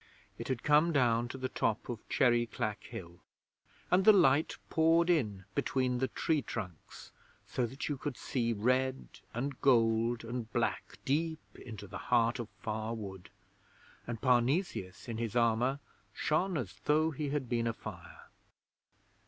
[0.39, 3.19] It had come down to the top of Cherry Clack Hill,
[3.91, 7.11] and the light poured in between the tree trunks
[7.45, 12.49] so that you could see red and gold and black deep into the heart of
[12.63, 13.29] Far Wood;
[14.07, 15.79] and Parnesius in his armour
[16.13, 18.23] shone as though he had been afire.